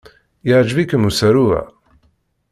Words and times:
Yeɛjeb-ikem 0.47 1.07
usaru-a? 1.09 1.61